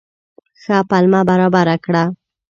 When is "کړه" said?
1.85-2.03